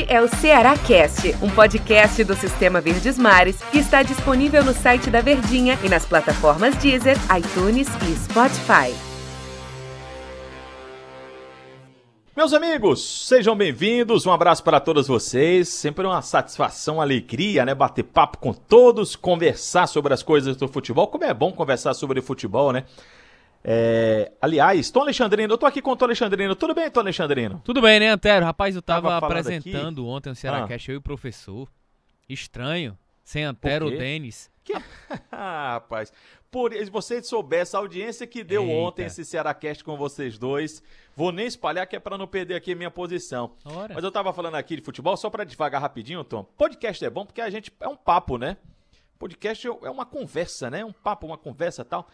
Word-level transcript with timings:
Este 0.00 0.12
é 0.14 0.22
o 0.22 0.28
Ceará 0.28 0.78
Cast, 0.78 1.36
um 1.42 1.50
podcast 1.50 2.24
do 2.24 2.34
Sistema 2.34 2.80
Verdes 2.80 3.18
Mares 3.18 3.60
que 3.70 3.78
está 3.78 4.02
disponível 4.02 4.64
no 4.64 4.72
site 4.72 5.10
da 5.10 5.20
Verdinha 5.20 5.78
e 5.84 5.90
nas 5.90 6.06
plataformas 6.06 6.74
Deezer, 6.76 7.16
iTunes 7.36 7.86
e 8.08 8.16
Spotify. 8.16 8.94
Meus 12.34 12.54
amigos, 12.54 13.26
sejam 13.26 13.54
bem-vindos. 13.54 14.24
Um 14.24 14.32
abraço 14.32 14.64
para 14.64 14.80
todos 14.80 15.06
vocês. 15.06 15.68
Sempre 15.68 16.06
uma 16.06 16.22
satisfação, 16.22 16.98
alegria, 16.98 17.66
né? 17.66 17.74
Bater 17.74 18.04
papo 18.04 18.38
com 18.38 18.54
todos, 18.54 19.14
conversar 19.14 19.86
sobre 19.86 20.14
as 20.14 20.22
coisas 20.22 20.56
do 20.56 20.66
futebol. 20.66 21.08
Como 21.08 21.24
é 21.24 21.34
bom 21.34 21.52
conversar 21.52 21.92
sobre 21.92 22.22
futebol, 22.22 22.72
né? 22.72 22.84
É, 23.62 24.32
aliás, 24.40 24.90
Tom 24.90 25.00
Alexandrino, 25.02 25.52
eu 25.52 25.58
tô 25.58 25.66
aqui 25.66 25.82
com 25.82 25.90
o 25.90 25.96
Tom 25.96 26.06
Alexandrino. 26.06 26.56
Tudo 26.56 26.74
bem, 26.74 26.90
Tom 26.90 27.00
Alexandrino? 27.00 27.60
Tudo 27.64 27.82
bem, 27.82 28.00
né, 28.00 28.08
Antero? 28.08 28.44
Rapaz, 28.46 28.74
eu 28.74 28.82
tava, 28.82 29.08
Tava 29.10 29.26
apresentando 29.26 30.06
ontem 30.06 30.30
o 30.30 30.34
Ceará 30.34 30.64
Ah. 30.64 30.68
Cash, 30.68 30.88
eu 30.88 30.94
e 30.94 30.98
o 30.98 31.02
professor. 31.02 31.68
Estranho. 32.28 32.96
Sem 33.22 33.44
Antero, 33.44 33.88
o 33.88 33.90
quê? 33.90 33.98
Denis. 33.98 34.50
ah, 35.30 35.72
rapaz. 35.80 36.12
Por, 36.50 36.72
se 36.72 36.90
você 36.90 37.22
soubesse 37.22 37.76
a 37.76 37.78
audiência 37.78 38.26
que 38.26 38.42
deu 38.42 38.62
Eita. 38.64 38.74
ontem 38.74 39.04
esse 39.06 39.24
Cearacast 39.24 39.84
com 39.84 39.96
vocês 39.96 40.36
dois, 40.36 40.82
vou 41.14 41.30
nem 41.30 41.46
espalhar 41.46 41.86
que 41.86 41.94
é 41.94 42.00
para 42.00 42.18
não 42.18 42.26
perder 42.26 42.56
aqui 42.56 42.72
a 42.72 42.76
minha 42.76 42.90
posição. 42.90 43.52
Ora. 43.64 43.94
Mas 43.94 44.02
eu 44.02 44.10
tava 44.10 44.32
falando 44.32 44.56
aqui 44.56 44.74
de 44.74 44.82
futebol, 44.82 45.16
só 45.16 45.30
para 45.30 45.44
devagar 45.44 45.80
rapidinho, 45.80 46.24
Tom. 46.24 46.42
Podcast 46.42 47.04
é 47.04 47.10
bom 47.10 47.24
porque 47.24 47.40
a 47.40 47.50
gente 47.50 47.72
é 47.78 47.86
um 47.86 47.94
papo, 47.96 48.36
né? 48.36 48.56
Podcast 49.16 49.64
é 49.66 49.90
uma 49.90 50.06
conversa, 50.06 50.68
né? 50.70 50.84
Um 50.84 50.92
papo, 50.92 51.26
uma 51.26 51.38
conversa 51.38 51.84
tal. 51.84 52.08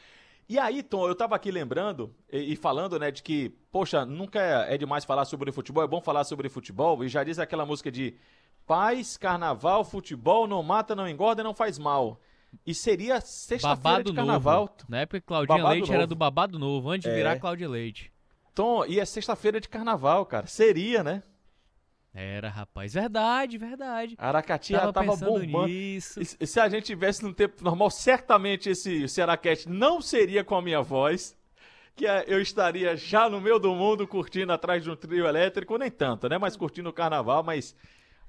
E 0.48 0.58
aí, 0.58 0.82
Tom, 0.82 1.08
eu 1.08 1.14
tava 1.14 1.34
aqui 1.34 1.50
lembrando 1.50 2.14
e, 2.32 2.52
e 2.52 2.56
falando, 2.56 2.98
né, 2.98 3.10
de 3.10 3.22
que, 3.22 3.48
poxa, 3.72 4.04
nunca 4.04 4.40
é, 4.40 4.74
é 4.74 4.78
demais 4.78 5.04
falar 5.04 5.24
sobre 5.24 5.50
futebol, 5.50 5.82
é 5.82 5.86
bom 5.88 6.00
falar 6.00 6.22
sobre 6.24 6.48
futebol. 6.48 7.02
E 7.04 7.08
já 7.08 7.24
diz 7.24 7.38
aquela 7.38 7.66
música 7.66 7.90
de 7.90 8.14
paz, 8.66 9.16
carnaval, 9.16 9.84
futebol, 9.84 10.46
não 10.46 10.62
mata, 10.62 10.94
não 10.94 11.08
engorda 11.08 11.42
e 11.42 11.44
não 11.44 11.54
faz 11.54 11.78
mal. 11.78 12.20
E 12.64 12.72
seria 12.74 13.20
sexta-feira 13.20 14.04
de 14.04 14.12
carnaval. 14.12 14.60
novo. 14.60 14.72
Na 14.88 15.00
época 15.00 15.20
Claudinha 15.20 15.58
Babado 15.58 15.74
Leite 15.74 15.90
era 15.90 15.98
novo. 15.98 16.06
do 16.08 16.16
babado 16.16 16.58
novo, 16.58 16.90
antes 16.90 17.04
de 17.08 17.10
É. 17.10 17.16
virar 17.16 17.38
Cláudia 17.40 17.68
Leite. 17.68 18.12
Tom, 18.54 18.84
e 18.86 18.98
é 19.00 19.04
sexta-feira 19.04 19.60
de 19.60 19.68
carnaval, 19.68 20.24
cara. 20.24 20.46
Seria, 20.46 21.02
né? 21.02 21.22
Era, 22.18 22.48
rapaz. 22.48 22.94
Verdade, 22.94 23.58
verdade. 23.58 24.14
Aracati 24.16 24.72
já 24.72 24.80
Tava 24.90 24.92
tava 24.92 25.16
bombando. 25.16 25.66
nisso. 25.66 26.18
E 26.20 26.46
se- 26.46 26.58
a 26.58 26.68
gente 26.68 26.84
tivesse 26.86 27.22
no 27.22 27.34
tempo 27.34 27.62
normal, 27.62 27.90
certamente 27.90 28.70
esse 28.70 29.06
Cearacast 29.06 29.68
não 29.68 30.00
seria 30.00 30.42
com 30.42 30.54
a 30.54 30.62
minha 30.62 30.80
voz. 30.80 31.36
Que 31.94 32.06
é, 32.06 32.24
eu 32.26 32.40
estaria 32.40 32.94
já 32.96 33.28
no 33.28 33.40
meio 33.40 33.58
do 33.58 33.74
mundo 33.74 34.06
curtindo 34.06 34.52
atrás 34.52 34.82
de 34.84 34.90
um 34.90 34.96
trio 34.96 35.26
elétrico, 35.26 35.78
nem 35.78 35.90
tanto, 35.90 36.28
né? 36.28 36.36
Mas 36.36 36.54
curtindo 36.56 36.88
o 36.90 36.92
carnaval, 36.92 37.42
mas. 37.42 37.74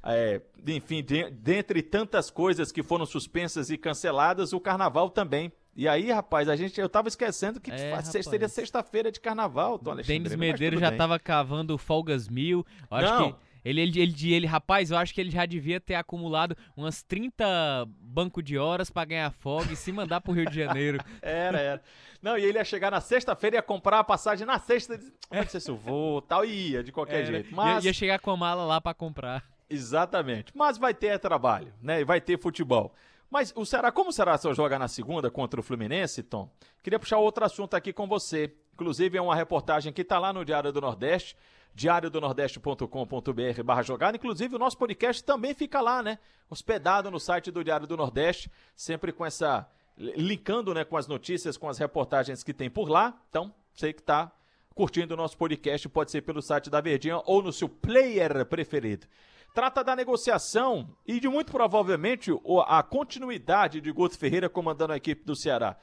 é, 0.04 0.42
enfim, 0.68 1.04
de- 1.04 1.30
dentre 1.32 1.82
tantas 1.82 2.30
coisas 2.30 2.72
que 2.72 2.82
foram 2.84 3.06
suspensas 3.06 3.70
e 3.70 3.78
canceladas, 3.78 4.54
o 4.54 4.60
carnaval 4.60 5.10
também. 5.10 5.52
E 5.76 5.88
aí, 5.88 6.12
rapaz, 6.12 6.48
a 6.50 6.56
gente, 6.56 6.80
eu 6.80 6.88
tava 6.90 7.08
esquecendo 7.10 7.60
que 7.60 7.70
É, 7.72 8.02
seria 8.02 8.48
sexta-feira 8.48 9.12
de 9.12 9.20
carnaval, 9.20 9.78
Tom 9.78 9.92
Alexandre. 9.92 10.20
Denis 10.24 10.36
Medeiros 10.36 10.80
já 10.80 10.90
bem. 10.90 10.98
tava 10.98 11.20
cavando 11.20 11.78
folgas 11.78 12.28
mil. 12.30 12.66
Acho 12.90 13.14
Não. 13.14 13.32
que 13.34 13.47
ele, 13.70 13.82
ele, 13.82 14.02
ele, 14.02 14.34
ele, 14.34 14.46
rapaz, 14.48 14.92
eu 14.92 14.98
acho 14.98 15.14
que 15.14 15.22
ele 15.22 15.30
já 15.32 15.46
devia 15.46 15.80
ter 15.80 15.96
acumulado 15.96 16.56
umas 16.76 17.04
30 17.04 17.86
banco 18.00 18.42
de 18.42 18.58
horas 18.58 18.90
pra 18.90 19.06
ganhar 19.06 19.32
folga 19.32 19.74
e 19.74 19.76
se 19.76 19.92
mandar 19.92 20.22
pro 20.22 20.34
Rio 20.34 20.46
de 20.50 20.56
Janeiro. 20.56 21.00
Era, 21.22 21.60
era. 21.60 21.82
Não, 22.22 22.38
e 22.38 22.44
ele 22.44 22.58
ia 22.58 22.66
chegar 22.66 22.90
na 22.92 23.00
sexta-feira 23.02 23.56
e 23.56 23.60
ia 23.60 23.62
comprar 23.62 24.00
a 24.00 24.04
passagem 24.04 24.46
na 24.46 24.58
sexta. 24.60 24.96
e 24.96 25.00
"Ah, 25.30 25.42
Não 25.42 25.48
sei 25.48 25.60
se 25.60 25.70
eu 25.70 25.78
vou, 25.78 26.22
tal, 26.22 26.44
e 26.46 26.72
ia 26.72 26.84
de 26.84 26.92
qualquer 26.92 27.18
Era. 27.18 27.26
jeito. 27.26 27.50
Ia- 27.50 27.56
Mas, 27.56 27.86
ia 27.86 27.94
chegar 27.94 28.20
com 28.20 28.32
a 28.32 28.38
mala 28.38 28.64
lá 28.66 28.82
pra 28.82 28.94
comprar. 28.94 29.44
exatamente. 29.70 30.52
Mas 30.56 30.78
vai 30.78 30.94
ter 30.94 31.18
trabalho, 31.20 31.72
né? 31.82 32.02
E 32.02 32.04
vai 32.06 32.20
ter 32.22 32.40
futebol. 32.40 32.94
Mas 33.30 33.54
o 33.56 33.66
Ceará, 33.66 33.92
como 33.92 34.10
o 34.10 34.14
Ceará 34.14 34.38
só 34.38 34.54
joga 34.54 34.80
na 34.80 34.88
segunda 34.88 35.30
contra 35.30 35.60
o 35.60 35.64
Fluminense, 35.64 36.24
Tom? 36.24 36.50
Queria 36.82 37.00
puxar 37.00 37.18
outro 37.18 37.44
assunto 37.44 37.74
aqui 37.76 37.92
com 37.92 38.08
você. 38.08 38.56
Inclusive 38.74 39.18
é 39.18 39.22
uma 39.22 39.36
reportagem 39.36 39.92
que 39.92 40.02
está 40.02 40.18
lá 40.20 40.32
no 40.32 40.46
Diário 40.46 40.72
do 40.72 40.80
Nordeste, 40.80 41.36
diariodonordeste.com.br 41.74 43.64
barra 43.66 43.82
jogada. 43.82 44.16
Inclusive 44.16 44.56
o 44.56 44.60
nosso 44.60 44.78
podcast 44.78 45.24
também 45.24 45.54
fica 45.54 45.82
lá, 45.82 46.02
né? 46.02 46.20
Hospedado 46.50 47.12
no 47.12 47.20
site 47.20 47.52
do 47.52 47.64
Diário 47.64 47.86
do 47.86 47.98
Nordeste, 47.98 48.52
sempre 48.76 49.12
com 49.12 49.26
essa... 49.26 49.68
linkando 49.98 50.74
né, 50.74 50.86
com 50.86 50.96
as 50.96 51.08
notícias, 51.08 51.58
com 51.58 51.68
as 51.68 51.78
reportagens 51.78 52.44
que 52.44 52.54
tem 52.54 52.70
por 52.70 52.88
lá. 52.88 53.20
Então, 53.30 53.54
você 53.74 53.92
que 53.92 54.00
está 54.00 54.32
curtindo 54.74 55.16
o 55.16 55.18
nosso 55.18 55.36
podcast, 55.36 55.90
pode 55.90 56.12
ser 56.12 56.22
pelo 56.22 56.42
site 56.42 56.70
da 56.70 56.80
Verdinha 56.80 57.20
ou 57.26 57.42
no 57.42 57.52
seu 57.52 57.68
player 57.68 58.46
preferido. 58.46 59.08
Trata 59.54 59.84
da 59.84 59.96
negociação 59.96 60.96
e 61.06 61.20
de 61.20 61.28
muito 61.28 61.52
provavelmente 61.52 62.32
a 62.68 62.84
continuidade 62.84 63.82
de 63.82 63.92
Guto 63.92 64.18
Ferreira 64.18 64.48
comandando 64.48 64.94
a 64.94 64.98
equipe 64.98 65.26
do 65.26 65.36
Ceará. 65.36 65.76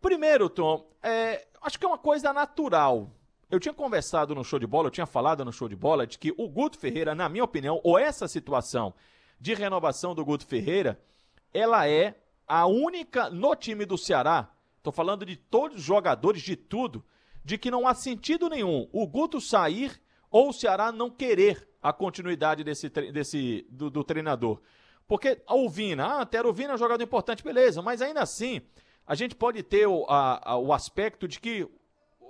Primeiro, 0.00 0.48
Tom, 0.48 0.88
é, 1.02 1.46
acho 1.60 1.78
que 1.78 1.84
é 1.84 1.88
uma 1.88 1.98
coisa 1.98 2.32
natural. 2.32 3.10
Eu 3.50 3.58
tinha 3.58 3.74
conversado 3.74 4.34
no 4.34 4.44
show 4.44 4.58
de 4.58 4.66
bola, 4.66 4.88
eu 4.88 4.92
tinha 4.92 5.06
falado 5.06 5.44
no 5.44 5.52
show 5.52 5.68
de 5.68 5.76
bola 5.76 6.06
de 6.06 6.18
que 6.18 6.32
o 6.36 6.48
Guto 6.48 6.78
Ferreira, 6.78 7.14
na 7.14 7.28
minha 7.28 7.44
opinião, 7.44 7.80
ou 7.82 7.98
essa 7.98 8.28
situação 8.28 8.94
de 9.40 9.54
renovação 9.54 10.14
do 10.14 10.24
Guto 10.24 10.46
Ferreira, 10.46 11.00
ela 11.52 11.88
é 11.88 12.14
a 12.46 12.66
única 12.66 13.30
no 13.30 13.54
time 13.54 13.84
do 13.84 13.98
Ceará. 13.98 14.50
Tô 14.82 14.92
falando 14.92 15.24
de 15.26 15.36
todos 15.36 15.78
os 15.78 15.82
jogadores, 15.82 16.42
de 16.42 16.56
tudo, 16.56 17.04
de 17.44 17.58
que 17.58 17.70
não 17.70 17.86
há 17.86 17.94
sentido 17.94 18.48
nenhum 18.48 18.88
o 18.92 19.06
Guto 19.06 19.40
sair 19.40 20.00
ou 20.30 20.50
o 20.50 20.52
Ceará 20.52 20.90
não 20.92 21.10
querer 21.10 21.68
a 21.82 21.92
continuidade 21.92 22.64
desse, 22.64 22.88
desse 22.88 23.66
do, 23.70 23.88
do 23.90 24.02
treinador. 24.04 24.60
Porque 25.06 25.40
o 25.48 25.68
Vina, 25.70 26.20
ah, 26.20 26.26
Tero 26.26 26.52
Vina 26.52 26.72
é 26.72 26.74
um 26.74 26.78
jogador 26.78 27.02
importante, 27.02 27.42
beleza, 27.42 27.80
mas 27.80 28.02
ainda 28.02 28.20
assim, 28.20 28.60
a 29.06 29.14
gente 29.14 29.34
pode 29.34 29.62
ter 29.62 29.86
o, 29.86 30.04
a- 30.08 30.40
a- 30.52 30.56
o 30.58 30.72
aspecto 30.72 31.26
de 31.26 31.40
que 31.40 31.66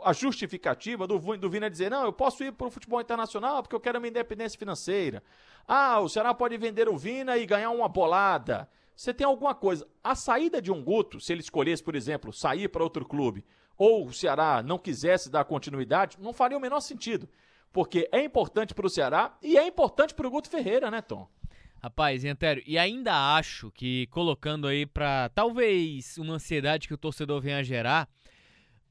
a 0.05 0.13
justificativa 0.13 1.07
do, 1.09 1.19
do 1.37 1.51
Vina 1.51 1.69
dizer, 1.69 1.91
não, 1.91 2.05
eu 2.05 2.13
posso 2.13 2.45
ir 2.45 2.53
para 2.53 2.69
o 2.69 2.71
futebol 2.71 3.01
internacional 3.01 3.63
porque 3.63 3.75
eu 3.75 3.81
quero 3.81 4.01
minha 4.01 4.11
independência 4.11 4.57
financeira. 4.59 5.23
Ah, 5.67 5.99
o 5.99 6.09
Ceará 6.09 6.33
pode 6.33 6.57
vender 6.57 6.89
o 6.89 6.97
Vina 6.97 7.37
e 7.37 7.45
ganhar 7.45 7.71
uma 7.71 7.89
bolada. 7.89 8.69
Você 8.95 9.13
tem 9.13 9.27
alguma 9.27 9.55
coisa. 9.55 9.87
A 10.03 10.15
saída 10.15 10.63
de 10.63 10.71
um 10.71 10.83
Guto, 10.83 11.21
se 11.21 11.33
ele 11.33 11.41
escolhesse, 11.41 11.83
por 11.83 11.97
exemplo, 11.97 12.33
sair 12.33 12.69
para 12.69 12.83
outro 12.83 13.05
clube, 13.05 13.45
ou 13.77 14.07
o 14.07 14.13
Ceará 14.13 14.63
não 14.63 14.79
quisesse 14.79 15.29
dar 15.31 15.45
continuidade, 15.45 16.17
não 16.21 16.33
faria 16.33 16.57
o 16.57 16.61
menor 16.61 16.81
sentido. 16.81 17.29
Porque 17.73 18.09
é 18.13 18.23
importante 18.23 18.75
para 18.75 18.87
o 18.87 18.91
Ceará 18.91 19.37
e 19.43 19.57
é 19.57 19.67
importante 19.67 20.15
para 20.15 20.27
o 20.27 20.31
Guto 20.31 20.49
Ferreira, 20.49 20.91
né, 20.91 21.01
Tom? 21.03 21.29
Rapaz, 21.81 22.25
e 22.25 22.29
Antero, 22.29 22.61
e 22.67 22.77
ainda 22.77 23.37
acho 23.37 23.71
que 23.71 24.09
colocando 24.09 24.67
aí 24.67 24.85
pra 24.85 25.29
talvez 25.29 26.19
uma 26.19 26.35
ansiedade 26.35 26.89
que 26.89 26.95
o 26.95 26.99
torcedor 26.99 27.41
venha 27.41 27.59
a 27.59 27.63
gerar, 27.63 28.09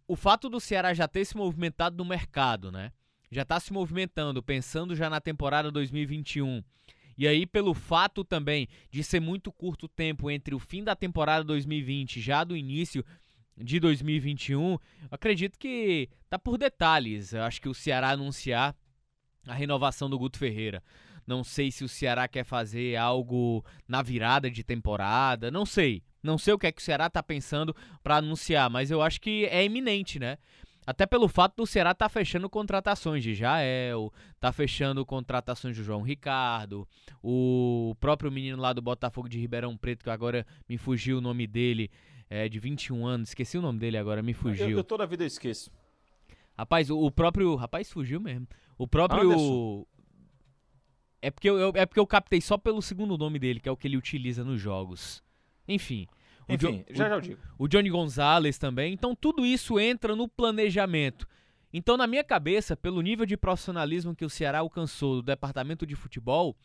o 0.07 0.15
fato 0.15 0.49
do 0.49 0.59
Ceará 0.59 0.93
já 0.93 1.05
ter 1.05 1.25
se 1.25 1.35
movimentado 1.35 1.97
no 1.97 2.05
mercado, 2.05 2.71
né? 2.71 2.93
Já 3.29 3.43
tá 3.43 3.59
se 3.59 3.73
movimentando, 3.73 4.41
pensando 4.41 4.95
já 4.95 5.09
na 5.09 5.19
temporada 5.19 5.69
2021. 5.69 6.63
E 7.17 7.27
aí, 7.27 7.45
pelo 7.45 7.73
fato 7.73 8.23
também 8.23 8.69
de 8.89 9.03
ser 9.03 9.19
muito 9.19 9.51
curto 9.51 9.87
o 9.87 9.89
tempo 9.89 10.31
entre 10.31 10.55
o 10.55 10.59
fim 10.59 10.81
da 10.81 10.95
temporada 10.95 11.43
2020 11.43 12.21
já 12.21 12.43
do 12.45 12.55
início 12.55 13.03
de 13.57 13.79
2021, 13.79 14.71
eu 14.71 14.79
acredito 15.09 15.57
que 15.57 16.09
tá 16.29 16.37
por 16.37 16.57
detalhes. 16.57 17.33
Eu 17.33 17.43
acho 17.43 17.61
que 17.61 17.69
o 17.69 17.73
Ceará 17.73 18.11
anunciar 18.11 18.75
a 19.47 19.53
renovação 19.53 20.09
do 20.09 20.19
Guto 20.19 20.37
Ferreira. 20.37 20.83
Não 21.25 21.43
sei 21.43 21.71
se 21.71 21.83
o 21.83 21.89
Ceará 21.89 22.27
quer 22.27 22.45
fazer 22.45 22.95
algo 22.95 23.65
na 23.87 24.01
virada 24.01 24.49
de 24.49 24.63
temporada, 24.63 25.51
não 25.51 25.65
sei. 25.65 26.03
Não 26.23 26.37
sei 26.37 26.53
o 26.53 26.57
que 26.57 26.67
é 26.67 26.71
que 26.71 26.81
o 26.81 26.83
Ceará 26.83 27.09
tá 27.09 27.21
pensando 27.21 27.75
pra 28.01 28.17
anunciar, 28.17 28.69
mas 28.69 28.91
eu 28.91 29.01
acho 29.01 29.19
que 29.19 29.45
é 29.45 29.63
iminente, 29.63 30.19
né? 30.19 30.37
Até 30.85 31.05
pelo 31.05 31.27
fato 31.27 31.57
do 31.57 31.67
Ceará 31.67 31.93
tá 31.93 32.07
fechando 32.07 32.49
contratações 32.49 33.21
de 33.21 33.35
Jael, 33.35 34.11
tá 34.39 34.53
fechando 34.53 35.05
contratações 35.05 35.75
do 35.75 35.83
João 35.83 36.01
Ricardo, 36.01 36.87
o 37.21 37.93
próprio 37.99 38.31
menino 38.31 38.61
lá 38.61 38.71
do 38.71 38.81
Botafogo 38.81 39.27
de 39.27 39.37
Ribeirão 39.37 39.75
Preto, 39.75 40.05
que 40.05 40.09
agora 40.09 40.47
me 40.67 40.77
fugiu 40.77 41.17
o 41.17 41.21
nome 41.21 41.45
dele, 41.45 41.91
é 42.29 42.47
de 42.49 42.59
21 42.59 43.05
anos, 43.05 43.29
esqueci 43.29 43.57
o 43.57 43.61
nome 43.61 43.79
dele 43.79 43.97
agora, 43.97 44.21
me 44.21 44.33
fugiu. 44.33 44.69
Eu, 44.69 44.77
eu 44.77 44.83
toda 44.83 45.03
a 45.03 45.07
vida 45.07 45.23
esqueço. 45.25 45.71
Rapaz, 46.57 46.89
o, 46.89 46.97
o 46.99 47.11
próprio. 47.11 47.55
Rapaz, 47.55 47.91
fugiu 47.91 48.19
mesmo. 48.19 48.47
O 48.77 48.87
próprio. 48.87 49.21
Anderson. 49.31 49.85
É 51.21 51.31
porque, 51.31 51.49
eu, 51.49 51.57
eu- 51.57 51.71
é 51.75 51.85
porque 51.85 51.99
eu 51.99 52.07
captei 52.07 52.39
só 52.41 52.57
pelo 52.57 52.81
segundo 52.81 53.17
nome 53.17 53.39
dele, 53.39 53.59
que 53.59 53.67
é 53.67 53.71
o 53.71 53.77
que 53.77 53.87
ele 53.87 53.97
utiliza 53.97 54.43
nos 54.43 54.59
jogos. 54.61 55.23
Enfim. 55.67 56.07
o 56.47 56.53
Enfim, 56.53 56.85
Jo- 56.89 56.95
já 56.95 57.05
o- 57.05 57.09
já 57.09 57.15
eu 57.15 57.21
digo. 57.21 57.41
o 57.57 57.67
Johnny 57.67 57.89
Gonzalez 57.89 58.57
também. 58.57 58.93
Então 58.93 59.15
tudo 59.15 59.45
isso 59.45 59.79
entra 59.79 60.15
no 60.15 60.27
planejamento. 60.27 61.27
Então, 61.73 61.97
na 61.97 62.07
minha 62.07 62.23
cabeça, 62.23 62.77
pelo 62.77 63.01
nível 63.01 63.25
de 63.25 63.35
profissionalismo 63.35 64.15
que 64.15 64.23
o 64.23 64.29
Ceará 64.29 64.59
alcançou 64.59 65.15
do 65.15 65.21
departamento 65.21 65.85
de 65.85 65.95
futebol, 65.95 66.55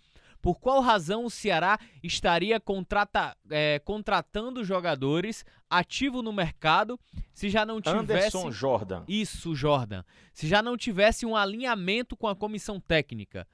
por 0.42 0.58
qual 0.58 0.80
razão 0.80 1.24
o 1.24 1.30
Ceará 1.30 1.78
estaria 2.02 2.58
contrata- 2.60 3.36
é, 3.48 3.78
contratando 3.78 4.64
jogadores 4.64 5.44
ativo 5.70 6.20
no 6.20 6.32
mercado 6.32 6.98
se 7.32 7.48
já 7.48 7.64
não 7.64 7.80
tivesse. 7.80 8.00
Anderson 8.36 8.50
Jordan. 8.50 9.04
Isso, 9.08 9.54
Jordan. 9.54 10.02
Se 10.34 10.46
já 10.48 10.60
não 10.60 10.76
tivesse 10.76 11.24
um 11.24 11.36
alinhamento 11.36 12.16
com 12.16 12.26
a 12.26 12.36
comissão 12.36 12.78
técnica. 12.80 13.46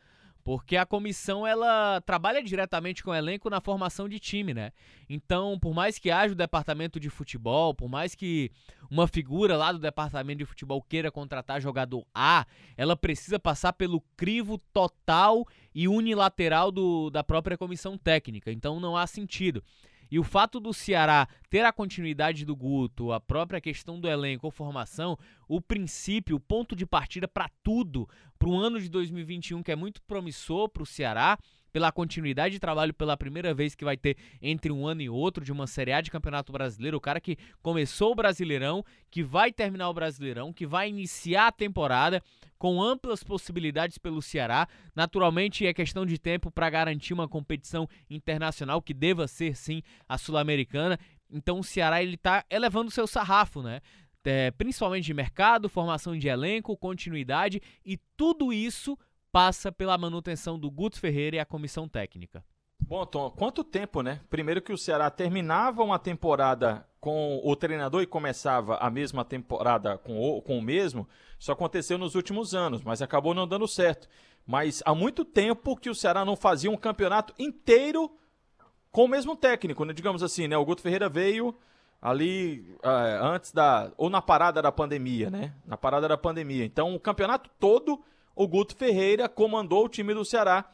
Porque 0.49 0.79
a 0.79 0.87
comissão 0.87 1.47
ela 1.47 2.01
trabalha 2.01 2.43
diretamente 2.43 3.05
com 3.05 3.11
o 3.11 3.15
elenco 3.15 3.51
na 3.51 3.61
formação 3.61 4.09
de 4.09 4.19
time, 4.19 4.55
né? 4.55 4.73
Então, 5.07 5.59
por 5.59 5.75
mais 5.75 5.99
que 5.99 6.11
haja 6.11 6.33
o 6.33 6.35
departamento 6.35 6.99
de 6.99 7.11
futebol, 7.11 7.75
por 7.75 7.87
mais 7.87 8.15
que 8.15 8.51
uma 8.91 9.07
figura 9.07 9.59
lá 9.59 9.73
do 9.73 9.79
departamento 9.79 10.39
de 10.39 10.47
futebol 10.47 10.81
queira 10.81 11.13
contratar 11.13 11.61
jogador 11.61 12.07
A, 12.15 12.47
ela 12.79 12.97
precisa 12.97 13.39
passar 13.39 13.75
pelo 13.75 14.01
crivo 14.17 14.57
total 14.73 15.47
e 15.75 15.87
unilateral 15.87 16.73
do, 16.73 17.11
da 17.11 17.23
própria 17.23 17.59
comissão 17.59 17.99
técnica. 17.99 18.51
Então, 18.51 18.81
não 18.81 18.97
há 18.97 19.07
sentido. 19.07 19.63
E 20.11 20.19
o 20.19 20.25
fato 20.25 20.59
do 20.59 20.73
Ceará 20.73 21.29
ter 21.51 21.65
a 21.65 21.73
continuidade 21.73 22.45
do 22.45 22.57
Guto, 22.57 23.13
a 23.13 23.21
própria 23.21 23.61
questão 23.61 24.01
do 24.01 24.09
elenco 24.09 24.51
formação, 24.51 25.19
o 25.49 25.61
princípio, 25.61 26.37
o 26.37 26.41
ponto 26.41 26.75
de 26.75 26.87
partida 26.87 27.29
para 27.29 27.51
tudo, 27.63 28.09
para 28.39 28.49
o 28.49 28.57
ano 28.57 28.81
de 28.81 28.89
2021 28.89 29.63
que 29.63 29.73
é 29.73 29.77
muito 29.77 30.03
promissor 30.03 30.69
para 30.69 30.83
o 30.83 30.87
Ceará, 30.87 31.39
pela 31.73 31.93
continuidade 31.93 32.55
de 32.55 32.61
trabalho 32.61 32.95
pela 32.95 33.17
primeira 33.17 33.53
vez 33.55 33.75
que 33.75 33.85
vai 33.85 33.97
ter 33.97 34.17
entre 34.41 34.73
um 34.73 34.87
ano 34.87 35.03
e 35.03 35.09
outro 35.09 35.45
de 35.45 35.53
uma 35.53 35.67
Série 35.67 35.93
A 35.93 36.01
de 36.01 36.11
Campeonato 36.11 36.53
Brasileiro, 36.53 36.97
o 36.97 37.01
cara 37.01 37.21
que 37.21 37.37
começou 37.63 38.13
o 38.13 38.15
Brasileirão, 38.15 38.85
que 39.11 39.23
vai 39.23 39.53
terminar 39.53 39.89
o 39.89 39.95
Brasileirão, 39.95 40.53
que 40.53 40.67
vai 40.67 40.89
iniciar 40.89 41.49
a 41.49 41.53
temporada 41.53 42.23
com 42.59 42.83
amplas 42.83 43.23
possibilidades 43.23 43.99
pelo 43.99 44.21
Ceará. 44.21 44.67
Naturalmente 44.95 45.67
é 45.67 45.73
questão 45.73 46.05
de 46.05 46.19
tempo 46.19 46.51
para 46.51 46.69
garantir 46.69 47.15
uma 47.15 47.29
competição 47.29 47.89
internacional 48.11 48.83
que 48.83 48.93
deva 48.93 49.29
ser 49.29 49.57
sim 49.57 49.83
a 50.09 50.19
sul-americana. 50.19 50.99
Então 51.31 51.61
o 51.61 51.65
Ceará 51.65 52.03
ele 52.03 52.17
tá 52.17 52.45
elevando 52.51 52.91
seu 52.91 53.07
sarrafo, 53.07 53.63
né? 53.63 53.81
É, 54.25 54.51
principalmente 54.51 55.07
de 55.07 55.15
mercado, 55.15 55.71
formação 55.71 56.19
de 56.19 56.29
elenco, 56.29 56.77
continuidade 56.77 57.63
e 57.83 57.97
tudo 58.15 58.53
isso 58.53 58.99
passa 59.33 59.71
pela 59.71 59.99
manutenção 59.99 60.59
do 60.59 60.71
Guto 60.71 60.99
Ferreira 60.99 61.37
e 61.37 61.39
a 61.41 61.47
comissão 61.47 61.89
técnica. 61.89 62.45
Bom, 62.81 63.05
Tom, 63.05 63.31
quanto 63.31 63.65
tempo, 63.65 64.03
né? 64.03 64.21
Primeiro 64.31 64.63
que 64.63 64.73
o 64.73 64.79
Ceará 64.79 65.11
terminava 65.11 65.83
uma 65.83 65.99
temporada 65.99 66.87
com 67.01 67.41
o 67.45 67.55
treinador 67.55 68.03
e 68.03 68.07
começava 68.07 68.77
a 68.77 68.91
mesma 68.91 69.25
temporada 69.25 69.99
com 69.99 70.19
o, 70.19 70.43
com 70.43 70.59
o 70.59 70.63
mesmo, 70.63 71.09
isso 71.39 71.53
aconteceu 71.53 71.99
nos 71.99 72.15
últimos 72.15 72.55
anos, 72.55 72.83
mas 72.83 73.03
acabou 73.03 73.35
não 73.35 73.47
dando 73.47 73.69
certo. 73.69 74.09
Mas 74.47 74.83
há 74.85 74.95
muito 74.95 75.25
tempo 75.25 75.77
que 75.77 75.91
o 75.91 75.95
Ceará 75.95 76.25
não 76.25 76.35
fazia 76.35 76.71
um 76.71 76.77
campeonato 76.77 77.35
inteiro 77.39 78.11
com 78.91 79.05
o 79.05 79.09
mesmo 79.09 79.37
técnico, 79.37 79.85
né? 79.85 79.93
digamos 79.93 80.23
assim, 80.23 80.49
né? 80.49 80.57
O 80.57 80.65
Guto 80.65 80.83
Ferreira 80.83 81.09
veio 81.09 81.55
ali 82.01 82.61
uh, 82.83 83.25
antes 83.25 83.53
da. 83.53 83.93
ou 83.97 84.09
na 84.09 84.23
parada 84.23 84.63
da 84.63 84.73
pandemia, 84.73 85.31
né? 85.31 85.53
Na 85.67 85.77
parada 85.77 86.09
da 86.09 86.17
pandemia. 86.17 86.65
Então, 86.65 86.95
o 86.95 87.01
campeonato 87.01 87.51
todo 87.61 88.03
o 88.39 88.47
Guto 88.47 88.77
Ferreira 88.77 89.29
comandou 89.29 89.87
o 89.87 89.89
time 89.89 90.15
do 90.15 90.25
Ceará. 90.25 90.65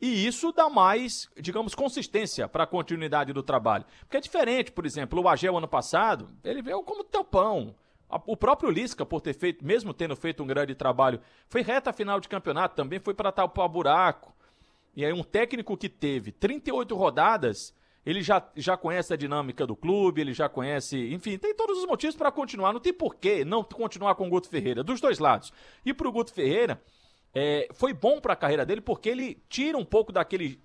E 0.00 0.26
isso 0.26 0.50
dá 0.50 0.68
mais, 0.68 1.30
digamos, 1.40 1.72
consistência 1.72 2.48
para 2.48 2.64
a 2.64 2.66
continuidade 2.66 3.32
do 3.32 3.40
trabalho. 3.40 3.84
Porque 4.00 4.16
é 4.16 4.20
diferente, 4.20 4.72
por 4.72 4.84
exemplo, 4.84 5.22
o 5.22 5.28
Agel 5.28 5.56
ano 5.56 5.68
passado, 5.68 6.28
ele 6.42 6.60
veio 6.60 6.82
como 6.82 7.04
teu 7.04 7.22
pão. 7.22 7.72
O 8.26 8.36
próprio 8.36 8.68
Lisca, 8.68 9.06
por 9.06 9.20
ter 9.20 9.32
feito, 9.32 9.64
mesmo 9.64 9.94
tendo 9.94 10.16
feito 10.16 10.42
um 10.42 10.46
grande 10.46 10.74
trabalho, 10.74 11.20
foi 11.48 11.62
reta 11.62 11.92
final 11.92 12.18
de 12.18 12.28
campeonato, 12.28 12.74
também 12.74 12.98
foi 12.98 13.14
para 13.14 13.30
tapar 13.30 13.68
buraco. 13.68 14.34
E 14.96 15.04
aí 15.04 15.12
um 15.12 15.22
técnico 15.22 15.76
que 15.76 15.88
teve 15.88 16.32
38 16.32 16.96
rodadas, 16.96 17.72
ele 18.04 18.22
já, 18.22 18.44
já 18.56 18.76
conhece 18.76 19.14
a 19.14 19.16
dinâmica 19.16 19.64
do 19.64 19.76
clube, 19.76 20.20
ele 20.20 20.32
já 20.32 20.48
conhece, 20.48 21.14
enfim, 21.14 21.38
tem 21.38 21.54
todos 21.54 21.78
os 21.78 21.86
motivos 21.86 22.16
para 22.16 22.32
continuar. 22.32 22.72
Não 22.72 22.80
tem 22.80 22.92
porquê 22.92 23.44
não 23.44 23.62
continuar 23.62 24.16
com 24.16 24.26
o 24.26 24.30
Guto 24.30 24.48
Ferreira, 24.48 24.82
dos 24.82 25.00
dois 25.00 25.20
lados. 25.20 25.52
E 25.86 25.94
para 25.94 26.08
o 26.08 26.12
Guto 26.12 26.34
Ferreira, 26.34 26.82
é, 27.34 27.68
foi 27.72 27.92
bom 27.92 28.20
para 28.20 28.34
a 28.34 28.36
carreira 28.36 28.64
dele 28.64 28.80
porque 28.80 29.08
ele 29.08 29.42
tira 29.48 29.76
um 29.76 29.84
pouco 29.84 30.12
daquele. 30.12 30.60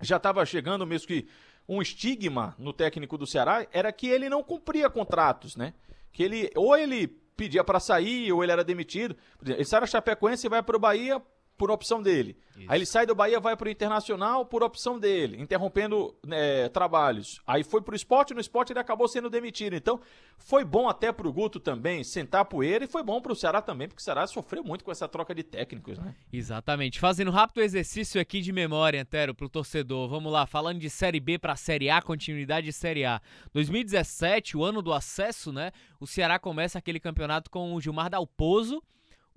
Já 0.00 0.16
estava 0.16 0.44
chegando 0.46 0.86
mesmo 0.86 1.06
que 1.08 1.28
um 1.68 1.82
estigma 1.82 2.54
no 2.58 2.72
técnico 2.72 3.18
do 3.18 3.26
Ceará 3.26 3.66
era 3.72 3.92
que 3.92 4.08
ele 4.08 4.28
não 4.28 4.42
cumpria 4.42 4.88
contratos, 4.88 5.54
né? 5.54 5.74
Que 6.12 6.22
ele 6.22 6.50
ou 6.56 6.74
ele 6.76 7.06
pedia 7.06 7.62
para 7.62 7.78
sair 7.78 8.32
ou 8.32 8.42
ele 8.42 8.52
era 8.52 8.64
demitido. 8.64 9.16
Ele 9.44 9.64
sai 9.64 9.80
da 9.80 9.86
Chapecoense 9.86 10.46
e 10.46 10.50
vai 10.50 10.62
para 10.62 10.76
o 10.76 10.80
Bahia 10.80 11.22
por 11.58 11.70
opção 11.70 12.00
dele. 12.00 12.38
Isso. 12.56 12.66
Aí 12.68 12.78
ele 12.78 12.86
sai 12.86 13.04
do 13.04 13.14
Bahia, 13.14 13.38
vai 13.38 13.56
para 13.56 13.68
o 13.68 13.70
Internacional 13.70 14.46
por 14.46 14.62
opção 14.62 14.98
dele, 14.98 15.40
interrompendo 15.40 16.16
né, 16.24 16.68
trabalhos. 16.68 17.40
Aí 17.46 17.62
foi 17.62 17.82
para 17.82 17.92
o 17.92 17.96
esporte, 17.96 18.32
no 18.32 18.40
esporte 18.40 18.72
ele 18.72 18.80
acabou 18.80 19.06
sendo 19.08 19.28
demitido. 19.28 19.74
Então, 19.74 20.00
foi 20.38 20.64
bom 20.64 20.88
até 20.88 21.12
para 21.12 21.28
o 21.28 21.32
Guto 21.32 21.60
também 21.60 22.02
sentar 22.02 22.44
poeira 22.44 22.84
e 22.84 22.88
foi 22.88 23.02
bom 23.02 23.20
para 23.20 23.32
o 23.32 23.36
Ceará 23.36 23.60
também, 23.60 23.88
porque 23.88 24.00
o 24.00 24.04
Ceará 24.04 24.26
sofreu 24.26 24.64
muito 24.64 24.84
com 24.84 24.90
essa 24.90 25.08
troca 25.08 25.34
de 25.34 25.42
técnicos, 25.42 25.98
né? 25.98 26.14
Exatamente. 26.32 26.98
Fazendo 26.98 27.28
um 27.28 27.34
rápido 27.34 27.62
exercício 27.62 28.20
aqui 28.20 28.40
de 28.40 28.52
memória, 28.52 29.00
Antero, 29.00 29.34
para 29.34 29.46
o 29.46 29.50
torcedor. 29.50 30.08
Vamos 30.08 30.32
lá, 30.32 30.46
falando 30.46 30.78
de 30.78 30.88
Série 30.88 31.20
B 31.20 31.38
para 31.38 31.56
Série 31.56 31.90
A, 31.90 32.00
continuidade 32.00 32.66
de 32.66 32.72
Série 32.72 33.04
A. 33.04 33.20
2017, 33.52 34.56
o 34.56 34.64
ano 34.64 34.80
do 34.80 34.92
acesso, 34.92 35.52
né? 35.52 35.72
O 36.00 36.06
Ceará 36.06 36.38
começa 36.38 36.78
aquele 36.78 37.00
campeonato 37.00 37.50
com 37.50 37.74
o 37.74 37.80
Gilmar 37.80 38.10
Dalpozo 38.10 38.82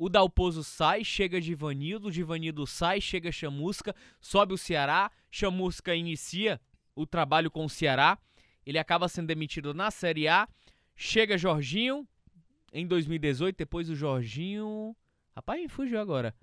o 0.01 0.09
Dalpozo 0.09 0.63
sai, 0.63 1.03
chega 1.03 1.39
Divanildo, 1.39 2.09
Divanildo 2.09 2.65
sai, 2.65 2.99
chega 2.99 3.31
Chamusca, 3.31 3.95
sobe 4.19 4.51
o 4.51 4.57
Ceará, 4.57 5.11
Chamusca 5.29 5.93
inicia 5.93 6.59
o 6.95 7.05
trabalho 7.05 7.51
com 7.51 7.65
o 7.65 7.69
Ceará, 7.69 8.17
ele 8.65 8.79
acaba 8.79 9.07
sendo 9.07 9.27
demitido 9.27 9.75
na 9.75 9.91
Série 9.91 10.27
A, 10.27 10.47
chega 10.95 11.37
Jorginho 11.37 12.07
em 12.73 12.87
2018, 12.87 13.55
depois 13.55 13.91
o 13.91 13.95
Jorginho... 13.95 14.95
Rapaz, 15.35 15.71
fugiu 15.71 16.01
agora. 16.01 16.33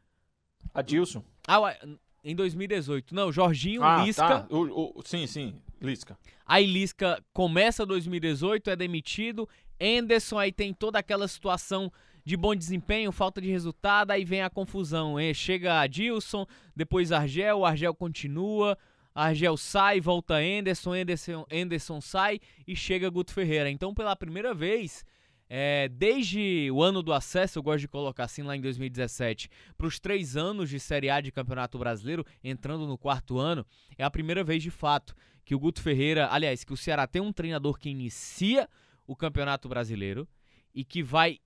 Adilson. 0.73 1.25
Ah, 1.49 1.77
em 2.23 2.37
2018. 2.37 3.13
Não, 3.13 3.33
Jorginho, 3.33 3.83
ah, 3.83 4.05
Lisca. 4.05 4.43
Tá. 4.43 4.47
O, 4.51 5.01
o, 5.01 5.03
sim, 5.05 5.27
sim, 5.27 5.61
Lisca. 5.83 6.17
Aí 6.47 6.65
Lisca 6.65 7.21
começa 7.33 7.85
2018, 7.85 8.71
é 8.71 8.77
demitido. 8.77 9.49
Anderson 9.81 10.39
aí 10.39 10.53
tem 10.53 10.73
toda 10.73 11.01
aquela 11.01 11.27
situação 11.27 11.93
de 12.29 12.37
bom 12.37 12.55
desempenho, 12.55 13.11
falta 13.11 13.41
de 13.41 13.51
resultado, 13.51 14.11
aí 14.11 14.23
vem 14.23 14.43
a 14.43 14.51
confusão. 14.51 15.19
Hein? 15.19 15.33
Chega 15.33 15.81
Adilson, 15.81 16.45
depois 16.77 17.11
Argel, 17.11 17.65
Argel 17.65 17.95
continua, 17.95 18.77
Argel 19.15 19.57
sai, 19.57 19.99
volta 19.99 20.35
Anderson, 20.35 20.93
Anderson, 20.93 21.47
Anderson 21.51 22.03
sai 22.03 22.39
e 22.67 22.77
chega 22.77 23.09
Guto 23.09 23.33
Ferreira. 23.33 23.71
Então, 23.71 23.95
pela 23.95 24.15
primeira 24.15 24.53
vez, 24.53 25.07
é, 25.49 25.89
desde 25.89 26.71
o 26.71 26.83
ano 26.83 27.03
do 27.03 27.15
acesso, 27.15 27.59
eu 27.59 27.63
gosto 27.63 27.81
de 27.81 27.89
colocar 27.89 28.25
assim 28.25 28.43
lá 28.43 28.55
em 28.55 28.61
2017, 28.61 29.49
para 29.79 29.87
os 29.87 29.99
três 29.99 30.37
anos 30.37 30.69
de 30.69 30.79
Série 30.79 31.09
A 31.09 31.23
de 31.23 31.33
Campeonato 31.33 31.79
Brasileiro, 31.79 32.27
entrando 32.45 32.87
no 32.87 32.99
quarto 32.99 33.39
ano, 33.39 33.65
é 33.97 34.05
a 34.05 34.11
primeira 34.11 34.45
vez 34.45 34.63
de 34.63 34.71
fato 34.71 35.15
que 35.47 35.55
o 35.55 35.59
Guto 35.59 35.81
Ferreira, 35.81 36.29
aliás, 36.31 36.63
que 36.63 36.75
o 36.75 36.77
Ceará 36.77 37.07
tem 37.07 37.23
um 37.23 37.33
treinador 37.33 37.79
que 37.79 37.89
inicia 37.89 38.69
o 39.07 39.17
Campeonato 39.17 39.67
Brasileiro 39.67 40.29
e 40.75 40.85
que 40.85 41.03
vai 41.03 41.39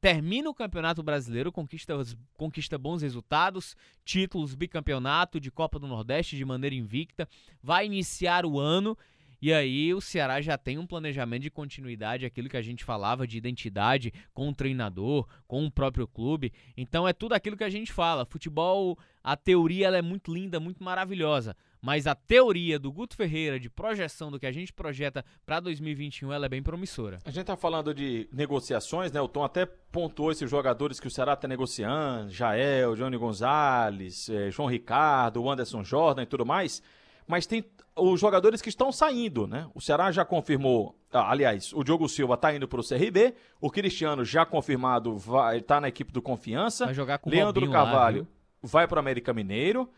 termina 0.00 0.48
o 0.48 0.54
Campeonato 0.54 1.02
Brasileiro, 1.02 1.52
conquista, 1.52 1.94
conquista 2.34 2.78
bons 2.78 3.02
resultados, 3.02 3.76
títulos, 4.04 4.54
bicampeonato 4.54 5.38
de 5.38 5.50
Copa 5.50 5.78
do 5.78 5.86
Nordeste 5.86 6.36
de 6.36 6.44
maneira 6.44 6.74
invicta, 6.74 7.28
vai 7.62 7.86
iniciar 7.86 8.46
o 8.46 8.58
ano 8.58 8.96
e 9.42 9.52
aí 9.52 9.92
o 9.92 10.00
Ceará 10.00 10.40
já 10.40 10.56
tem 10.56 10.78
um 10.78 10.86
planejamento 10.86 11.42
de 11.42 11.50
continuidade, 11.50 12.24
aquilo 12.24 12.48
que 12.48 12.56
a 12.56 12.62
gente 12.62 12.84
falava 12.84 13.26
de 13.26 13.36
identidade 13.36 14.12
com 14.32 14.48
o 14.48 14.54
treinador, 14.54 15.26
com 15.48 15.66
o 15.66 15.70
próprio 15.70 16.06
clube. 16.06 16.52
Então 16.76 17.08
é 17.08 17.12
tudo 17.12 17.32
aquilo 17.32 17.56
que 17.56 17.64
a 17.64 17.68
gente 17.68 17.92
fala. 17.92 18.24
Futebol, 18.24 18.96
a 19.20 19.36
teoria 19.36 19.88
ela 19.88 19.98
é 19.98 20.02
muito 20.02 20.32
linda, 20.32 20.60
muito 20.60 20.84
maravilhosa 20.84 21.56
mas 21.82 22.06
a 22.06 22.14
teoria 22.14 22.78
do 22.78 22.92
Guto 22.92 23.16
Ferreira 23.16 23.58
de 23.58 23.68
projeção 23.68 24.30
do 24.30 24.38
que 24.38 24.46
a 24.46 24.52
gente 24.52 24.72
projeta 24.72 25.24
para 25.44 25.58
2021 25.58 26.32
ela 26.32 26.46
é 26.46 26.48
bem 26.48 26.62
promissora. 26.62 27.18
A 27.24 27.30
gente 27.30 27.46
tá 27.46 27.56
falando 27.56 27.92
de 27.92 28.28
negociações, 28.32 29.10
né? 29.10 29.20
O 29.20 29.26
Tom 29.26 29.42
até 29.42 29.66
pontuou 29.66 30.30
esses 30.30 30.48
jogadores 30.48 31.00
que 31.00 31.08
o 31.08 31.10
Ceará 31.10 31.34
tá 31.34 31.48
negociando, 31.48 32.30
Jael, 32.30 32.94
Johnny 32.94 33.16
Gonzalez, 33.16 34.28
eh, 34.28 34.50
João 34.50 34.68
Ricardo, 34.68 35.50
Anderson 35.50 35.82
Jordan 35.82 36.22
e 36.22 36.26
tudo 36.26 36.46
mais, 36.46 36.80
mas 37.26 37.46
tem 37.46 37.64
os 37.96 38.20
jogadores 38.20 38.62
que 38.62 38.68
estão 38.68 38.92
saindo, 38.92 39.46
né? 39.46 39.68
O 39.74 39.80
Ceará 39.80 40.12
já 40.12 40.24
confirmou, 40.24 40.96
ah, 41.12 41.30
aliás, 41.30 41.72
o 41.72 41.82
Diogo 41.82 42.08
Silva 42.08 42.36
tá 42.36 42.54
indo 42.54 42.68
para 42.68 42.80
o 42.80 42.84
CRB, 42.86 43.34
o 43.60 43.70
Cristiano 43.70 44.24
já 44.24 44.46
confirmado 44.46 45.16
vai 45.18 45.60
tá 45.60 45.80
na 45.80 45.88
equipe 45.88 46.12
do 46.12 46.22
Confiança, 46.22 46.86
vai 46.86 46.94
jogar 46.94 47.18
com 47.18 47.28
Leandro 47.28 47.66
o 47.66 47.70
Carvalho 47.70 48.20
lá, 48.20 48.26
vai 48.62 48.86
para 48.86 48.96
o 48.96 49.00
América 49.00 49.34
Mineiro. 49.34 49.90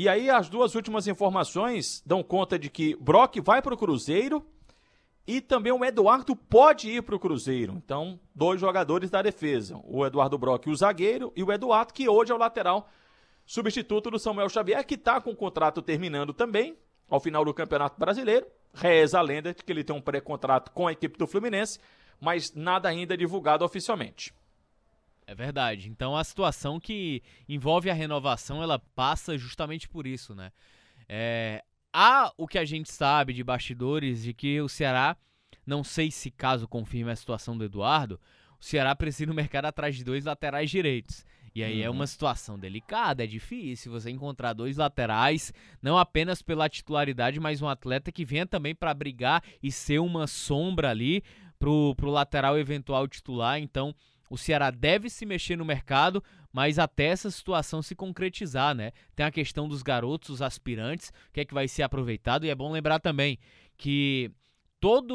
E 0.00 0.08
aí 0.08 0.30
as 0.30 0.48
duas 0.48 0.76
últimas 0.76 1.08
informações 1.08 2.04
dão 2.06 2.22
conta 2.22 2.56
de 2.56 2.70
que 2.70 2.94
Brock 3.00 3.40
vai 3.40 3.60
para 3.60 3.74
o 3.74 3.76
Cruzeiro 3.76 4.46
e 5.26 5.40
também 5.40 5.72
o 5.72 5.84
Eduardo 5.84 6.36
pode 6.36 6.88
ir 6.88 7.02
para 7.02 7.16
o 7.16 7.18
Cruzeiro. 7.18 7.72
Então, 7.72 8.20
dois 8.32 8.60
jogadores 8.60 9.10
da 9.10 9.20
defesa, 9.20 9.76
o 9.82 10.06
Eduardo 10.06 10.38
Brock, 10.38 10.68
o 10.68 10.76
zagueiro, 10.76 11.32
e 11.34 11.42
o 11.42 11.50
Eduardo, 11.50 11.92
que 11.92 12.08
hoje 12.08 12.30
é 12.30 12.34
o 12.36 12.38
lateral 12.38 12.88
substituto 13.44 14.08
do 14.08 14.20
Samuel 14.20 14.48
Xavier, 14.48 14.86
que 14.86 14.94
está 14.94 15.20
com 15.20 15.32
o 15.32 15.36
contrato 15.36 15.82
terminando 15.82 16.32
também, 16.32 16.78
ao 17.10 17.18
final 17.18 17.44
do 17.44 17.52
Campeonato 17.52 17.98
Brasileiro. 17.98 18.46
Reza 18.72 19.18
a 19.18 19.22
lenda 19.22 19.52
de 19.52 19.64
que 19.64 19.72
ele 19.72 19.82
tem 19.82 19.96
um 19.96 20.00
pré-contrato 20.00 20.70
com 20.70 20.86
a 20.86 20.92
equipe 20.92 21.18
do 21.18 21.26
Fluminense, 21.26 21.80
mas 22.20 22.54
nada 22.54 22.88
ainda 22.88 23.16
divulgado 23.16 23.64
oficialmente. 23.64 24.32
É 25.28 25.34
verdade. 25.34 25.90
Então 25.90 26.16
a 26.16 26.24
situação 26.24 26.80
que 26.80 27.22
envolve 27.46 27.90
a 27.90 27.94
renovação, 27.94 28.62
ela 28.62 28.78
passa 28.78 29.36
justamente 29.36 29.86
por 29.86 30.06
isso, 30.06 30.34
né? 30.34 30.50
É, 31.06 31.62
há 31.92 32.32
o 32.38 32.46
que 32.46 32.58
a 32.58 32.64
gente 32.64 32.90
sabe 32.90 33.34
de 33.34 33.44
bastidores 33.44 34.22
de 34.22 34.32
que 34.32 34.58
o 34.62 34.70
Ceará, 34.70 35.14
não 35.66 35.84
sei 35.84 36.10
se 36.10 36.30
caso 36.30 36.66
confirme 36.66 37.12
a 37.12 37.16
situação 37.16 37.58
do 37.58 37.64
Eduardo, 37.64 38.18
o 38.58 38.64
Ceará 38.64 38.96
precisa 38.96 39.28
no 39.28 39.34
mercado 39.34 39.66
atrás 39.66 39.94
de 39.94 40.02
dois 40.02 40.24
laterais 40.24 40.70
direitos. 40.70 41.26
E 41.54 41.62
aí 41.62 41.80
uhum. 41.80 41.84
é 41.84 41.90
uma 41.90 42.06
situação 42.06 42.58
delicada, 42.58 43.22
é 43.22 43.26
difícil 43.26 43.92
você 43.92 44.10
encontrar 44.10 44.54
dois 44.54 44.78
laterais, 44.78 45.52
não 45.82 45.98
apenas 45.98 46.40
pela 46.40 46.70
titularidade, 46.70 47.38
mas 47.38 47.60
um 47.60 47.68
atleta 47.68 48.10
que 48.10 48.24
venha 48.24 48.46
também 48.46 48.74
para 48.74 48.94
brigar 48.94 49.42
e 49.62 49.70
ser 49.70 49.98
uma 49.98 50.26
sombra 50.26 50.88
ali 50.88 51.22
pro, 51.58 51.94
pro 51.96 52.10
lateral 52.10 52.58
eventual 52.58 53.06
titular. 53.06 53.58
Então, 53.58 53.94
o 54.28 54.36
Ceará 54.36 54.70
deve 54.70 55.08
se 55.10 55.24
mexer 55.24 55.56
no 55.56 55.64
mercado, 55.64 56.22
mas 56.52 56.78
até 56.78 57.04
essa 57.06 57.30
situação 57.30 57.82
se 57.82 57.94
concretizar, 57.94 58.74
né? 58.74 58.92
Tem 59.14 59.24
a 59.24 59.30
questão 59.30 59.68
dos 59.68 59.82
garotos, 59.82 60.30
os 60.30 60.42
aspirantes, 60.42 61.08
o 61.28 61.32
que 61.32 61.40
é 61.40 61.44
que 61.44 61.54
vai 61.54 61.68
ser 61.68 61.82
aproveitado. 61.82 62.44
E 62.44 62.50
é 62.50 62.54
bom 62.54 62.72
lembrar 62.72 62.98
também 62.98 63.38
que 63.76 64.30
todo 64.80 65.14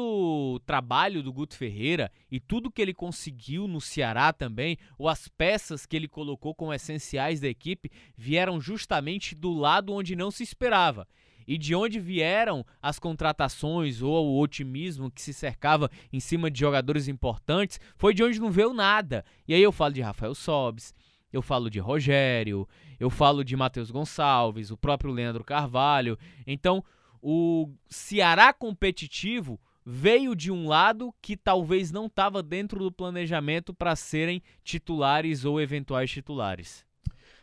o 0.54 0.60
trabalho 0.60 1.22
do 1.22 1.32
Guto 1.32 1.56
Ferreira 1.56 2.10
e 2.30 2.38
tudo 2.38 2.70
que 2.70 2.82
ele 2.82 2.94
conseguiu 2.94 3.66
no 3.66 3.80
Ceará 3.80 4.32
também, 4.32 4.76
ou 4.98 5.08
as 5.08 5.28
peças 5.28 5.86
que 5.86 5.96
ele 5.96 6.08
colocou 6.08 6.54
como 6.54 6.72
essenciais 6.72 7.40
da 7.40 7.48
equipe, 7.48 7.90
vieram 8.16 8.60
justamente 8.60 9.34
do 9.34 9.52
lado 9.52 9.92
onde 9.92 10.14
não 10.14 10.30
se 10.30 10.42
esperava. 10.42 11.08
E 11.46 11.58
de 11.58 11.74
onde 11.74 12.00
vieram 12.00 12.64
as 12.80 12.98
contratações 12.98 14.02
ou 14.02 14.26
o 14.26 14.40
otimismo 14.40 15.10
que 15.10 15.20
se 15.20 15.32
cercava 15.32 15.90
em 16.12 16.20
cima 16.20 16.50
de 16.50 16.58
jogadores 16.60 17.08
importantes, 17.08 17.80
foi 17.96 18.14
de 18.14 18.22
onde 18.22 18.40
não 18.40 18.50
veio 18.50 18.72
nada. 18.72 19.24
E 19.46 19.54
aí 19.54 19.62
eu 19.62 19.72
falo 19.72 19.94
de 19.94 20.00
Rafael 20.00 20.34
Sobes, 20.34 20.94
eu 21.32 21.42
falo 21.42 21.68
de 21.68 21.78
Rogério, 21.78 22.68
eu 22.98 23.10
falo 23.10 23.44
de 23.44 23.56
Matheus 23.56 23.90
Gonçalves, 23.90 24.70
o 24.70 24.76
próprio 24.76 25.12
Leandro 25.12 25.44
Carvalho. 25.44 26.18
Então, 26.46 26.82
o 27.20 27.70
Ceará 27.88 28.52
competitivo 28.52 29.60
veio 29.84 30.34
de 30.34 30.50
um 30.50 30.66
lado 30.66 31.12
que 31.20 31.36
talvez 31.36 31.90
não 31.90 32.06
estava 32.06 32.42
dentro 32.42 32.78
do 32.78 32.92
planejamento 32.92 33.74
para 33.74 33.94
serem 33.94 34.42
titulares 34.62 35.44
ou 35.44 35.60
eventuais 35.60 36.10
titulares. 36.10 36.84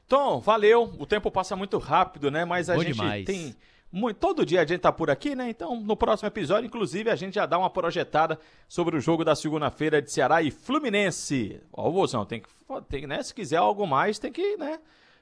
Tom, 0.07 0.39
valeu. 0.39 0.93
O 0.97 1.05
tempo 1.05 1.31
passa 1.31 1.55
muito 1.55 1.77
rápido, 1.77 2.31
né? 2.31 2.43
Mas 2.43 2.69
a 2.69 2.75
Bom 2.75 2.83
gente 2.83 2.93
demais. 2.93 3.25
tem 3.25 3.55
muito, 3.91 4.17
todo 4.17 4.45
dia 4.45 4.61
a 4.61 4.65
gente 4.65 4.79
tá 4.79 4.91
por 4.91 5.09
aqui, 5.09 5.35
né? 5.35 5.49
Então, 5.49 5.79
no 5.81 5.97
próximo 5.97 6.27
episódio, 6.27 6.67
inclusive, 6.67 7.09
a 7.09 7.15
gente 7.15 7.35
já 7.35 7.45
dá 7.45 7.57
uma 7.57 7.69
projetada 7.69 8.39
sobre 8.67 8.95
o 8.95 9.01
jogo 9.01 9.25
da 9.25 9.35
segunda-feira 9.35 10.01
de 10.01 10.11
Ceará 10.11 10.41
e 10.41 10.49
Fluminense. 10.49 11.61
Ó, 11.73 11.89
o 11.89 11.91
Vozão, 11.91 12.25
tem 12.25 12.41
que, 12.41 12.49
tem, 12.87 13.05
né? 13.05 13.21
Se 13.21 13.33
quiser 13.33 13.57
algo 13.57 13.85
mais, 13.85 14.17
tem 14.17 14.31
que, 14.31 14.55
né? 14.57 14.79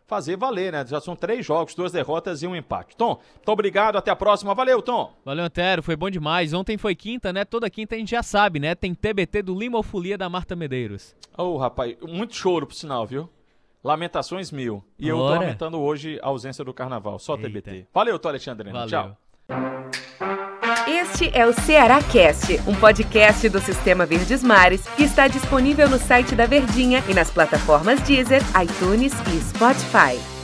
fazer 0.09 0.35
valer, 0.35 0.71
né? 0.71 0.83
Já 0.85 0.99
são 0.99 1.15
três 1.15 1.45
jogos, 1.45 1.75
duas 1.75 1.91
derrotas 1.91 2.41
e 2.41 2.47
um 2.47 2.55
empate. 2.55 2.97
Tom, 2.97 3.19
muito 3.35 3.49
obrigado, 3.49 3.95
até 3.95 4.09
a 4.09 4.15
próxima. 4.15 4.55
Valeu, 4.55 4.81
Tom. 4.81 5.13
Valeu, 5.23 5.45
Antero, 5.45 5.83
foi 5.83 5.95
bom 5.95 6.09
demais. 6.09 6.51
Ontem 6.51 6.77
foi 6.79 6.95
quinta, 6.95 7.31
né? 7.31 7.45
Toda 7.45 7.69
quinta 7.69 7.95
a 7.95 7.97
gente 7.99 8.09
já 8.09 8.23
sabe, 8.23 8.59
né? 8.59 8.73
Tem 8.73 8.95
TBT 8.95 9.43
do 9.43 9.57
Lima 9.57 9.83
Folia 9.83 10.17
da 10.17 10.27
Marta 10.27 10.55
Medeiros. 10.55 11.15
Ô, 11.37 11.43
oh, 11.43 11.57
rapaz, 11.57 11.95
muito 12.01 12.35
choro 12.35 12.65
pro 12.65 12.75
sinal, 12.75 13.05
viu? 13.05 13.29
Lamentações 13.83 14.51
mil. 14.51 14.83
E 14.97 15.11
Ora. 15.11 15.21
eu 15.21 15.27
tô 15.27 15.39
lamentando 15.45 15.79
hoje 15.79 16.19
a 16.21 16.27
ausência 16.27 16.63
do 16.63 16.73
carnaval, 16.73 17.17
só 17.17 17.35
Eita. 17.35 17.47
TBT. 17.47 17.87
Valeu, 17.93 18.19
Tô 18.19 18.27
Alexandre. 18.27 18.71
Valeu. 18.71 18.87
Tchau. 18.87 19.17
Este 20.87 21.29
é 21.37 21.45
o 21.45 21.53
Ceará 21.53 22.01
Cast, 22.03 22.59
um 22.67 22.75
podcast 22.75 23.47
do 23.49 23.59
Sistema 23.59 24.05
Verdes 24.05 24.43
Mares 24.43 24.87
que 24.95 25.03
está 25.03 25.27
disponível 25.27 25.89
no 25.89 25.97
site 25.97 26.35
da 26.35 26.45
Verdinha 26.45 27.03
e 27.07 27.13
nas 27.13 27.31
plataformas 27.31 28.01
Deezer, 28.01 28.41
iTunes 28.61 29.13
e 29.33 29.39
Spotify. 29.41 30.38